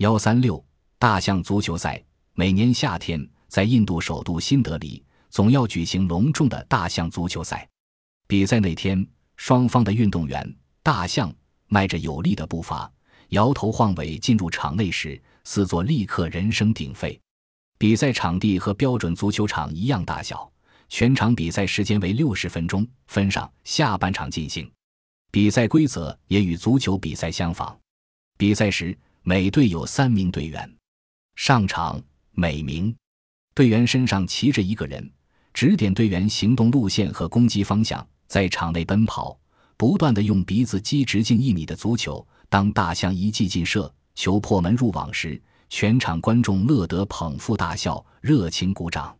[0.00, 0.64] 幺三六
[0.98, 2.02] 大象足球赛，
[2.32, 7.68] 每年夏天在印度首都新德里总要举行隆重的大象足球赛。
[8.26, 11.30] 比赛那天，双方的运动员大象
[11.66, 12.90] 迈着有力的步伐，
[13.28, 17.20] 摇头晃尾进入场内时，四座立刻人声鼎沸。
[17.76, 20.50] 比赛场地和标准足球场一样大小，
[20.88, 24.66] 全场比赛时间为六十分钟，分上下半场进行。
[25.30, 27.78] 比赛规则也与足球比赛相仿。
[28.38, 30.76] 比赛时，每队有三名队员
[31.36, 32.94] 上场，每名
[33.54, 35.10] 队员身上骑着一个人，
[35.52, 39.38] 指点队员行动路线和攻击方向，在场内奔跑，
[39.76, 42.26] 不断的用鼻子击直径一米的足球。
[42.48, 49.19] 当大象一记进射，球破门入网时，全场观众乐得捧腹大笑，热情鼓掌。